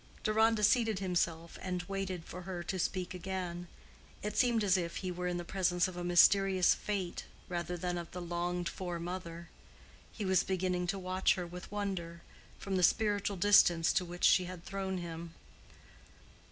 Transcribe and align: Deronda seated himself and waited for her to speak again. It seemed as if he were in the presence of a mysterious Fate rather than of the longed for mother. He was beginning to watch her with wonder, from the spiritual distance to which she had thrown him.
Deronda 0.23 0.63
seated 0.63 0.97
himself 0.97 1.59
and 1.61 1.83
waited 1.83 2.25
for 2.25 2.41
her 2.41 2.63
to 2.63 2.79
speak 2.79 3.13
again. 3.13 3.67
It 4.23 4.35
seemed 4.35 4.63
as 4.63 4.75
if 4.75 4.95
he 4.95 5.11
were 5.11 5.27
in 5.27 5.37
the 5.37 5.45
presence 5.45 5.87
of 5.87 5.95
a 5.95 6.03
mysterious 6.03 6.73
Fate 6.73 7.25
rather 7.47 7.77
than 7.77 7.99
of 7.99 8.09
the 8.09 8.19
longed 8.19 8.67
for 8.67 8.97
mother. 8.97 9.49
He 10.11 10.25
was 10.25 10.41
beginning 10.43 10.87
to 10.87 10.97
watch 10.97 11.35
her 11.35 11.45
with 11.45 11.71
wonder, 11.71 12.23
from 12.57 12.77
the 12.77 12.81
spiritual 12.81 13.37
distance 13.37 13.93
to 13.93 14.03
which 14.03 14.23
she 14.23 14.45
had 14.45 14.65
thrown 14.65 14.97
him. 14.97 15.35